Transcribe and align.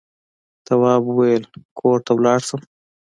تواب 0.65 1.01
وويل: 1.07 1.43
کور 1.79 1.97
ته 2.05 2.11
لاړ 2.25 2.39
شم. 2.47 2.61